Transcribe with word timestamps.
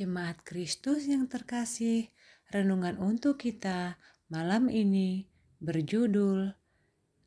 Jemaat 0.00 0.40
Kristus 0.48 1.04
yang 1.04 1.28
terkasih, 1.28 2.08
renungan 2.48 2.96
untuk 2.96 3.36
kita 3.36 4.00
malam 4.32 4.72
ini 4.72 5.28
berjudul 5.60 6.56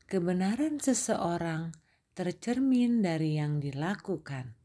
Kebenaran 0.10 0.81
seseorang 0.81 1.70
tercermin 2.17 3.06
dari 3.06 3.38
yang 3.38 3.62
dilakukan. 3.62 4.57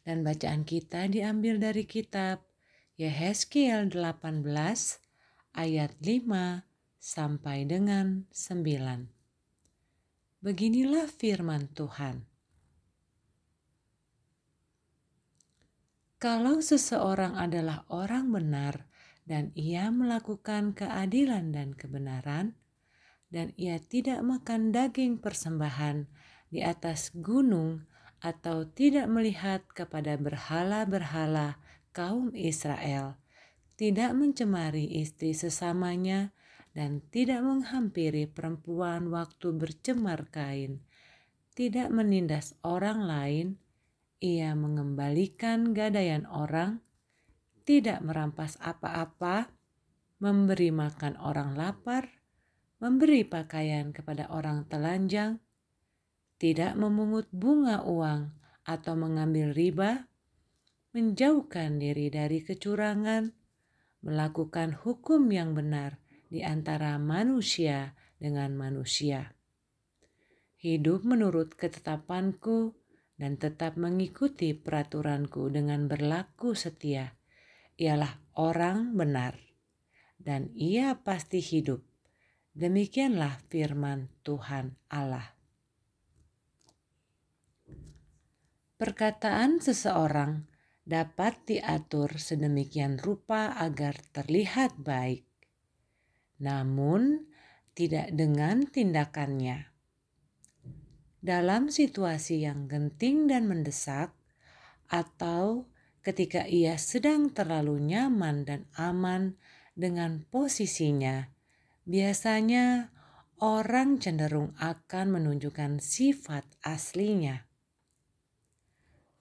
Dan 0.00 0.24
bacaan 0.24 0.64
kita 0.64 1.04
diambil 1.12 1.60
dari 1.60 1.84
kitab 1.84 2.40
Yehezkiel 2.96 3.92
18 3.92 4.40
ayat 5.60 5.92
5 6.00 6.64
sampai 6.96 7.68
dengan 7.68 8.24
9. 8.32 10.40
Beginilah 10.40 11.12
firman 11.12 11.68
Tuhan. 11.68 12.24
Kalau 16.24 16.64
seseorang 16.64 17.36
adalah 17.36 17.84
orang 17.92 18.32
benar 18.32 18.88
dan 19.28 19.52
ia 19.52 19.92
melakukan 19.92 20.72
keadilan 20.72 21.52
dan 21.52 21.76
kebenaran, 21.76 22.56
dan 23.28 23.52
ia 23.60 23.76
tidak 23.76 24.24
makan 24.24 24.72
daging 24.72 25.20
persembahan 25.20 26.08
di 26.48 26.64
atas 26.64 27.12
gunung 27.12 27.84
atau 28.24 28.64
tidak 28.64 29.04
melihat 29.12 29.68
kepada 29.76 30.16
berhala-berhala 30.16 31.60
kaum 31.92 32.32
Israel, 32.32 33.20
tidak 33.76 34.16
mencemari 34.16 35.04
istri 35.04 35.36
sesamanya, 35.36 36.32
dan 36.72 37.04
tidak 37.12 37.44
menghampiri 37.44 38.24
perempuan 38.32 39.12
waktu 39.12 39.52
bercemar 39.52 40.24
kain, 40.32 40.80
tidak 41.52 41.92
menindas 41.92 42.56
orang 42.64 43.04
lain, 43.04 43.60
ia 44.22 44.52
mengembalikan 44.54 45.74
gadaian 45.74 46.26
orang, 46.30 46.82
tidak 47.64 48.04
merampas 48.04 48.60
apa-apa, 48.60 49.48
memberi 50.20 50.70
makan 50.70 51.16
orang 51.20 51.56
lapar, 51.56 52.08
memberi 52.78 53.24
pakaian 53.24 53.90
kepada 53.90 54.28
orang 54.28 54.68
telanjang, 54.68 55.40
tidak 56.36 56.76
memungut 56.76 57.28
bunga 57.32 57.80
uang 57.84 58.32
atau 58.68 58.94
mengambil 58.96 59.52
riba, 59.56 60.08
menjauhkan 60.92 61.80
diri 61.80 62.12
dari 62.12 62.44
kecurangan, 62.44 63.32
melakukan 64.04 64.76
hukum 64.76 65.32
yang 65.32 65.56
benar 65.56 65.96
di 66.28 66.44
antara 66.44 67.00
manusia 67.00 67.96
dengan 68.20 68.56
manusia. 68.56 69.32
Hidup 70.60 71.04
menurut 71.04 71.56
ketetapanku 71.56 72.72
dan 73.14 73.38
tetap 73.38 73.78
mengikuti 73.78 74.54
peraturanku 74.54 75.46
dengan 75.50 75.86
berlaku 75.86 76.58
setia, 76.58 77.14
ialah 77.78 78.18
orang 78.34 78.94
benar, 78.98 79.38
dan 80.18 80.50
ia 80.54 80.98
pasti 81.02 81.38
hidup. 81.38 81.82
Demikianlah 82.54 83.42
firman 83.50 84.10
Tuhan 84.22 84.78
Allah. 84.90 85.34
Perkataan 88.78 89.62
seseorang 89.62 90.46
dapat 90.86 91.38
diatur 91.46 92.18
sedemikian 92.18 92.98
rupa 92.98 93.54
agar 93.58 93.98
terlihat 94.14 94.78
baik, 94.78 95.26
namun 96.42 97.30
tidak 97.74 98.14
dengan 98.14 98.66
tindakannya 98.66 99.73
dalam 101.24 101.72
situasi 101.72 102.44
yang 102.44 102.68
genting 102.68 103.32
dan 103.32 103.48
mendesak, 103.48 104.12
atau 104.92 105.64
ketika 106.04 106.44
ia 106.44 106.76
sedang 106.76 107.32
terlalu 107.32 107.80
nyaman 107.80 108.44
dan 108.44 108.68
aman 108.76 109.40
dengan 109.72 110.28
posisinya, 110.28 111.32
biasanya 111.88 112.92
orang 113.40 113.96
cenderung 113.96 114.52
akan 114.60 115.16
menunjukkan 115.16 115.80
sifat 115.80 116.44
aslinya. 116.60 117.48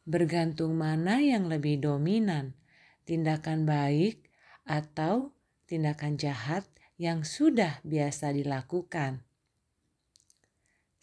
Bergantung 0.03 0.75
mana 0.75 1.23
yang 1.23 1.47
lebih 1.47 1.79
dominan, 1.79 2.59
tindakan 3.07 3.63
baik 3.63 4.27
atau 4.67 5.31
tindakan 5.71 6.19
jahat 6.19 6.67
yang 6.99 7.23
sudah 7.23 7.79
biasa 7.87 8.35
dilakukan 8.35 9.23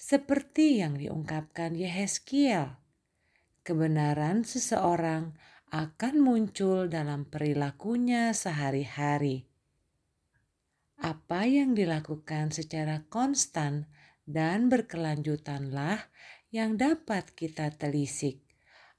seperti 0.01 0.81
yang 0.81 0.97
diungkapkan 0.97 1.77
Yehezkiel. 1.77 2.73
Kebenaran 3.61 4.49
seseorang 4.49 5.37
akan 5.69 6.15
muncul 6.25 6.89
dalam 6.89 7.29
perilakunya 7.29 8.33
sehari-hari. 8.33 9.45
Apa 10.97 11.45
yang 11.45 11.77
dilakukan 11.77 12.49
secara 12.49 13.05
konstan 13.13 13.93
dan 14.25 14.73
berkelanjutanlah 14.73 16.09
yang 16.49 16.81
dapat 16.81 17.37
kita 17.37 17.69
telisik. 17.77 18.41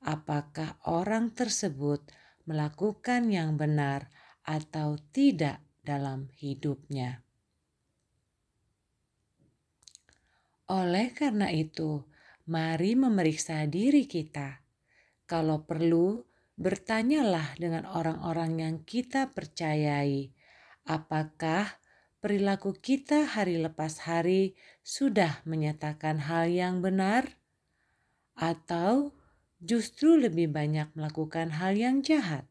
Apakah 0.05 0.77
orang 0.85 1.33
tersebut 1.33 2.05
melakukan 2.45 3.29
yang 3.33 3.57
benar 3.57 4.09
atau 4.45 5.01
tidak 5.13 5.61
dalam 5.81 6.29
hidupnya? 6.37 7.25
Oleh 10.71 11.11
karena 11.11 11.51
itu, 11.51 12.07
mari 12.47 12.95
memeriksa 12.95 13.67
diri 13.67 14.07
kita. 14.07 14.63
Kalau 15.27 15.67
perlu, 15.67 16.23
bertanyalah 16.55 17.59
dengan 17.59 17.83
orang-orang 17.91 18.63
yang 18.63 18.75
kita 18.87 19.35
percayai, 19.35 20.31
apakah 20.87 21.75
perilaku 22.23 22.71
kita 22.71 23.27
hari 23.27 23.59
lepas 23.59 24.07
hari 24.07 24.55
sudah 24.79 25.43
menyatakan 25.43 26.23
hal 26.23 26.47
yang 26.47 26.79
benar, 26.79 27.27
atau 28.39 29.11
justru 29.59 30.15
lebih 30.15 30.55
banyak 30.55 30.87
melakukan 30.95 31.51
hal 31.51 31.75
yang 31.75 31.99
jahat. 31.99 32.47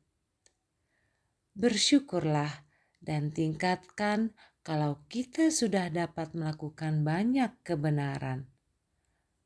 Bersyukurlah 1.57 2.69
dan 3.01 3.33
tingkatkan 3.33 4.37
kalau 4.71 5.03
kita 5.11 5.51
sudah 5.51 5.91
dapat 5.91 6.31
melakukan 6.31 7.03
banyak 7.03 7.59
kebenaran. 7.67 8.47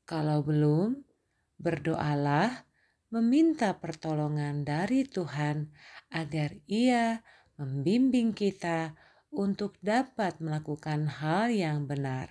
Kalau 0.04 0.44
belum, 0.44 1.00
berdoalah 1.56 2.68
meminta 3.08 3.72
pertolongan 3.80 4.68
dari 4.68 5.08
Tuhan 5.08 5.72
agar 6.12 6.60
Ia 6.68 7.24
membimbing 7.56 8.36
kita 8.36 8.92
untuk 9.32 9.80
dapat 9.80 10.44
melakukan 10.44 11.08
hal 11.08 11.48
yang 11.48 11.88
benar. 11.88 12.28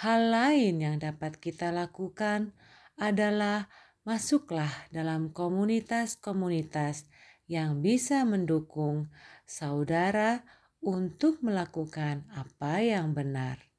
Hal 0.00 0.32
lain 0.32 0.80
yang 0.80 0.96
dapat 0.96 1.36
kita 1.36 1.76
lakukan 1.76 2.56
adalah 2.96 3.68
masuklah 4.08 4.72
dalam 4.88 5.28
komunitas-komunitas 5.28 7.04
yang 7.44 7.84
bisa 7.84 8.24
mendukung 8.24 9.12
saudara 9.44 10.40
untuk 10.82 11.38
melakukan 11.46 12.26
apa 12.34 12.82
yang 12.82 13.14
benar, 13.14 13.70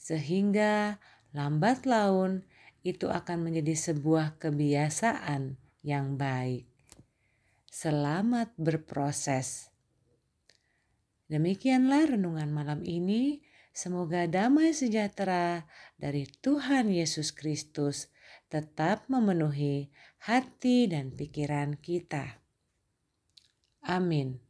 sehingga 0.00 0.96
lambat 1.36 1.84
laun 1.84 2.48
itu 2.80 3.12
akan 3.12 3.44
menjadi 3.44 3.92
sebuah 3.92 4.40
kebiasaan 4.40 5.60
yang 5.84 6.16
baik. 6.16 6.64
Selamat 7.68 8.50
berproses. 8.56 9.68
Demikianlah 11.30 12.16
renungan 12.16 12.50
malam 12.50 12.80
ini. 12.82 13.44
Semoga 13.70 14.26
damai 14.26 14.74
sejahtera 14.74 15.62
dari 15.94 16.26
Tuhan 16.26 16.90
Yesus 16.90 17.30
Kristus 17.30 18.10
tetap 18.50 19.06
memenuhi 19.06 19.94
hati 20.26 20.90
dan 20.90 21.14
pikiran 21.14 21.78
kita. 21.78 22.42
Amin. 23.86 24.49